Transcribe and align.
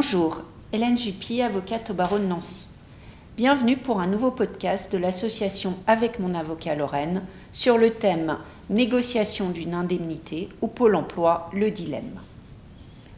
Bonjour, 0.00 0.42
Hélène 0.72 0.96
Juppy, 0.96 1.42
avocate 1.42 1.90
au 1.90 1.92
barreau 1.92 2.20
de 2.20 2.24
Nancy. 2.24 2.66
Bienvenue 3.36 3.76
pour 3.76 3.98
un 3.98 4.06
nouveau 4.06 4.30
podcast 4.30 4.92
de 4.92 4.96
l'association 4.96 5.74
Avec 5.88 6.20
mon 6.20 6.36
avocat 6.36 6.76
Lorraine 6.76 7.24
sur 7.50 7.78
le 7.78 7.90
thème 7.90 8.38
Négociation 8.70 9.50
d'une 9.50 9.74
indemnité 9.74 10.50
ou 10.62 10.68
Pôle 10.68 10.94
emploi, 10.94 11.50
le 11.52 11.72
dilemme. 11.72 12.20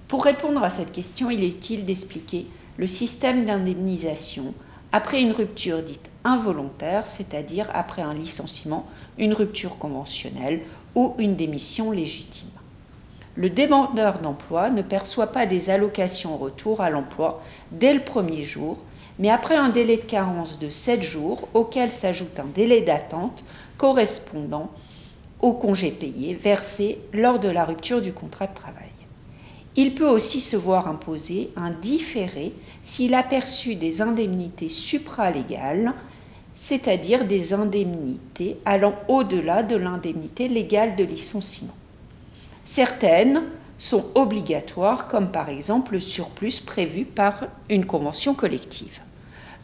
Pour 0.09 0.25
répondre 0.25 0.63
à 0.63 0.71
cette 0.71 0.93
question, 0.93 1.29
il 1.29 1.45
est 1.45 1.49
utile 1.49 1.85
d'expliquer 1.85 2.47
le 2.79 2.87
système 2.87 3.45
d'indemnisation 3.45 4.55
après 4.91 5.21
une 5.21 5.33
rupture 5.33 5.83
dite 5.83 6.09
involontaire, 6.25 7.07
c'est-à-dire 7.07 7.69
après 7.75 8.01
un 8.01 8.15
licenciement, 8.15 8.89
une 9.19 9.35
rupture 9.35 9.77
conventionnelle 9.77 10.63
ou 10.95 11.15
une 11.19 11.37
démission 11.37 11.91
légitime. 11.91 12.49
Le 13.41 13.49
demandeur 13.49 14.19
d'emploi 14.19 14.69
ne 14.69 14.83
perçoit 14.83 15.29
pas 15.29 15.47
des 15.47 15.71
allocations 15.71 16.37
retour 16.37 16.83
à 16.83 16.91
l'emploi 16.91 17.41
dès 17.73 17.95
le 17.95 18.01
premier 18.01 18.45
jour, 18.45 18.77
mais 19.19 19.31
après 19.31 19.57
un 19.57 19.71
délai 19.71 19.97
de 19.97 20.03
carence 20.03 20.59
de 20.59 20.69
7 20.69 21.01
jours 21.01 21.49
auquel 21.55 21.91
s'ajoute 21.91 22.39
un 22.39 22.45
délai 22.45 22.83
d'attente 22.83 23.43
correspondant 23.79 24.69
au 25.41 25.55
congé 25.55 25.91
payé 25.91 26.35
versé 26.35 26.99
lors 27.15 27.39
de 27.39 27.49
la 27.49 27.65
rupture 27.65 28.03
du 28.03 28.13
contrat 28.13 28.47
de 28.47 28.53
travail. 28.53 28.91
Il 29.75 29.95
peut 29.95 30.11
aussi 30.11 30.43
se 30.43 30.59
voir 30.59 30.87
imposer 30.87 31.51
un 31.57 31.71
différé 31.71 32.53
s'il 32.83 33.15
a 33.15 33.23
perçu 33.23 33.75
des 33.75 34.03
indemnités 34.03 34.69
supralégales, 34.69 35.95
c'est-à-dire 36.53 37.25
des 37.25 37.55
indemnités 37.55 38.59
allant 38.67 38.97
au-delà 39.09 39.63
de 39.63 39.77
l'indemnité 39.77 40.47
légale 40.47 40.95
de 40.95 41.05
licenciement. 41.05 41.73
Certaines 42.73 43.43
sont 43.81 44.05
obligatoires, 44.15 45.09
comme 45.09 45.33
par 45.33 45.49
exemple 45.49 45.95
le 45.95 45.99
surplus 45.99 46.61
prévu 46.61 47.05
par 47.05 47.49
une 47.69 47.85
convention 47.85 48.33
collective. 48.33 49.01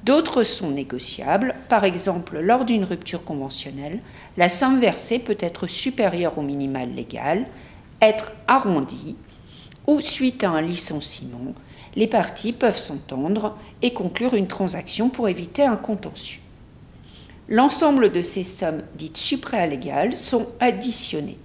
D'autres 0.02 0.42
sont 0.42 0.70
négociables, 0.70 1.54
par 1.68 1.84
exemple 1.84 2.40
lors 2.40 2.64
d'une 2.64 2.82
rupture 2.82 3.22
conventionnelle, 3.22 4.00
la 4.36 4.48
somme 4.48 4.80
versée 4.80 5.20
peut 5.20 5.38
être 5.38 5.68
supérieure 5.68 6.36
au 6.36 6.42
minimal 6.42 6.88
légal, 6.96 7.46
être 8.02 8.32
arrondie, 8.48 9.14
ou 9.86 10.00
suite 10.00 10.42
à 10.42 10.50
un 10.50 10.60
licenciement, 10.60 11.54
les 11.94 12.08
parties 12.08 12.52
peuvent 12.52 12.76
s'entendre 12.76 13.56
et 13.82 13.92
conclure 13.92 14.34
une 14.34 14.48
transaction 14.48 15.10
pour 15.10 15.28
éviter 15.28 15.62
un 15.62 15.76
contentieux. 15.76 16.40
L'ensemble 17.48 18.10
de 18.10 18.22
ces 18.22 18.42
sommes 18.42 18.82
dites 18.96 19.16
supralégales 19.16 20.16
sont 20.16 20.48
additionnées. 20.58 21.38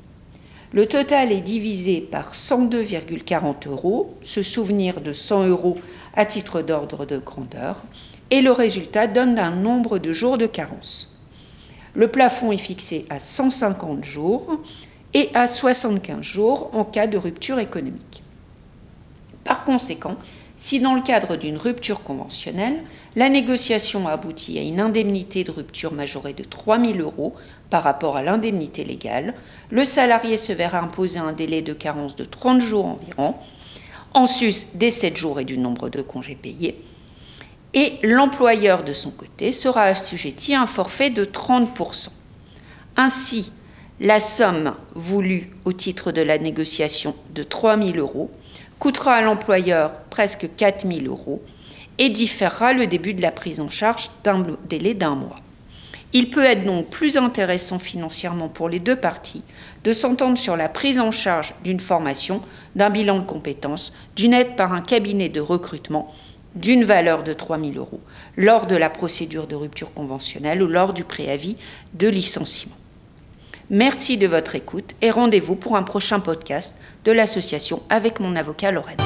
Le 0.73 0.85
total 0.85 1.33
est 1.33 1.41
divisé 1.41 1.99
par 1.99 2.31
102,40 2.31 3.67
euros, 3.67 4.15
se 4.21 4.41
souvenir 4.41 5.01
de 5.01 5.11
100 5.11 5.47
euros 5.47 5.77
à 6.15 6.25
titre 6.25 6.61
d'ordre 6.61 7.05
de 7.05 7.17
grandeur, 7.17 7.83
et 8.29 8.41
le 8.41 8.53
résultat 8.53 9.07
donne 9.07 9.37
un 9.37 9.51
nombre 9.51 9.97
de 9.97 10.13
jours 10.13 10.37
de 10.37 10.45
carence. 10.45 11.19
Le 11.93 12.07
plafond 12.07 12.53
est 12.53 12.57
fixé 12.57 13.05
à 13.09 13.19
150 13.19 14.05
jours 14.05 14.61
et 15.13 15.29
à 15.33 15.45
75 15.45 16.21
jours 16.21 16.69
en 16.73 16.85
cas 16.85 17.07
de 17.07 17.17
rupture 17.17 17.59
économique. 17.59 18.23
Par 19.43 19.65
conséquent, 19.65 20.15
si 20.61 20.79
dans 20.79 20.93
le 20.93 21.01
cadre 21.01 21.37
d'une 21.37 21.57
rupture 21.57 22.03
conventionnelle, 22.03 22.83
la 23.15 23.29
négociation 23.29 24.07
aboutit 24.07 24.59
à 24.59 24.61
une 24.61 24.79
indemnité 24.79 25.43
de 25.43 25.49
rupture 25.49 25.91
majorée 25.91 26.33
de 26.33 26.43
3 26.43 26.77
000 26.77 26.99
euros 26.99 27.33
par 27.71 27.81
rapport 27.81 28.15
à 28.15 28.21
l'indemnité 28.21 28.83
légale, 28.83 29.33
le 29.71 29.83
salarié 29.83 30.37
se 30.37 30.53
verra 30.53 30.77
imposer 30.77 31.17
un 31.17 31.33
délai 31.33 31.63
de 31.63 31.73
carence 31.73 32.15
de 32.15 32.25
30 32.25 32.61
jours 32.61 32.85
environ, 32.85 33.33
en 34.13 34.27
sus 34.27 34.67
des 34.75 34.91
7 34.91 35.17
jours 35.17 35.39
et 35.39 35.45
du 35.45 35.57
nombre 35.57 35.89
de 35.89 36.03
congés 36.03 36.37
payés, 36.39 36.85
et 37.73 37.93
l'employeur 38.03 38.83
de 38.83 38.93
son 38.93 39.09
côté 39.09 39.51
sera 39.51 39.85
assujetti 39.85 40.53
à 40.53 40.61
un 40.61 40.67
forfait 40.67 41.09
de 41.09 41.25
30%. 41.25 42.09
Ainsi, 42.97 43.51
la 43.99 44.19
somme 44.19 44.75
voulue 44.93 45.49
au 45.65 45.73
titre 45.73 46.11
de 46.11 46.21
la 46.21 46.37
négociation 46.37 47.15
de 47.33 47.41
3 47.41 47.79
000 47.83 47.97
euros 47.97 48.29
coûtera 48.81 49.13
à 49.13 49.21
l'employeur 49.21 49.93
presque 50.09 50.49
4 50.57 50.87
000 50.91 51.05
euros 51.05 51.39
et 51.99 52.09
différera 52.09 52.73
le 52.73 52.87
début 52.87 53.13
de 53.13 53.21
la 53.21 53.29
prise 53.29 53.59
en 53.59 53.69
charge 53.69 54.09
d'un 54.23 54.43
délai 54.67 54.95
d'un 54.95 55.13
mois. 55.13 55.35
Il 56.13 56.31
peut 56.31 56.43
être 56.43 56.63
donc 56.63 56.87
plus 56.87 57.15
intéressant 57.15 57.77
financièrement 57.77 58.49
pour 58.49 58.69
les 58.69 58.79
deux 58.79 58.95
parties 58.95 59.43
de 59.83 59.93
s'entendre 59.93 60.35
sur 60.35 60.57
la 60.57 60.67
prise 60.67 60.99
en 60.99 61.11
charge 61.11 61.53
d'une 61.63 61.79
formation, 61.79 62.41
d'un 62.75 62.89
bilan 62.89 63.19
de 63.19 63.25
compétences, 63.25 63.93
d'une 64.15 64.33
aide 64.33 64.55
par 64.55 64.73
un 64.73 64.81
cabinet 64.81 65.29
de 65.29 65.41
recrutement 65.41 66.11
d'une 66.55 66.83
valeur 66.83 67.23
de 67.23 67.33
3 67.33 67.59
000 67.59 67.73
euros 67.75 68.01
lors 68.35 68.65
de 68.65 68.75
la 68.75 68.89
procédure 68.89 69.45
de 69.45 69.55
rupture 69.55 69.93
conventionnelle 69.93 70.63
ou 70.63 70.67
lors 70.67 70.93
du 70.93 71.03
préavis 71.03 71.55
de 71.93 72.07
licenciement. 72.07 72.80
Merci 73.73 74.17
de 74.17 74.27
votre 74.27 74.55
écoute 74.55 74.95
et 75.01 75.11
rendez-vous 75.11 75.55
pour 75.55 75.77
un 75.77 75.83
prochain 75.83 76.19
podcast 76.19 76.81
de 77.05 77.13
l'association 77.13 77.81
avec 77.89 78.19
mon 78.19 78.35
avocat 78.35 78.69
Lorraine. 78.69 78.97